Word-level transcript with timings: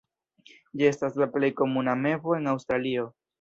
Ĝi 0.79 0.87
estas 0.87 1.19
la 1.23 1.27
plej 1.35 1.51
komuna 1.61 1.95
mevo 2.07 2.35
en 2.39 2.51
Aŭstralio. 2.55 3.07